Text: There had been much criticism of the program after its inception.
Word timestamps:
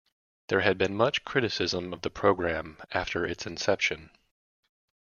There 0.47 0.61
had 0.61 0.79
been 0.79 0.95
much 0.95 1.23
criticism 1.25 1.93
of 1.93 2.01
the 2.01 2.09
program 2.09 2.79
after 2.91 3.23
its 3.23 3.45
inception. 3.45 4.09